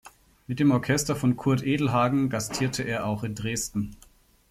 Mit 0.47 0.59
dem 0.59 0.71
Orchester 0.71 1.15
von 1.15 1.37
Kurt 1.37 1.61
Edelhagen 1.61 2.29
gastierte 2.31 2.81
er 2.81 3.05
auch 3.05 3.23
in 3.23 3.35
Dresden. 3.35 3.97